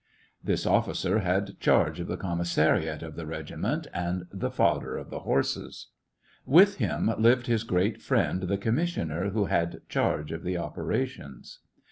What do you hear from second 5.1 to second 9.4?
the horses. With him lived his great friend, the commissioner